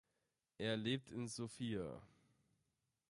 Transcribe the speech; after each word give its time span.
Er 0.57 0.77
lebt 0.77 1.11
in 1.11 1.27
Sofia. 1.27 2.01